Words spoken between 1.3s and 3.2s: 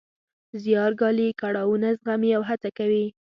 کړاوونه زغمي او هڅه کوي.